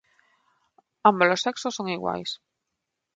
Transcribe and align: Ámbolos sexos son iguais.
Ámbolos 1.09 1.43
sexos 1.45 1.75
son 1.77 1.87
iguais. 1.97 2.31